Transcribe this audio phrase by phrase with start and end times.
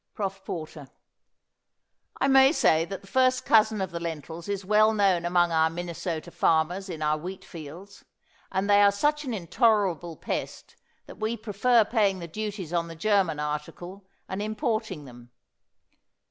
[0.15, 0.43] PROF.
[0.43, 0.89] PORTER.
[2.19, 5.69] I may say that the first cousin of the lentils is well known among our
[5.69, 8.03] Minnesota farmers in our wheat fields,
[8.51, 10.75] and they are such an intolerable pest
[11.05, 15.29] that we prefer paying the duties on the German article and importing them.